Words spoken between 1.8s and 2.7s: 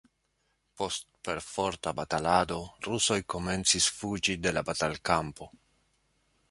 batalado